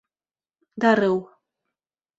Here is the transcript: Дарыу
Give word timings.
Дарыу 0.81 1.19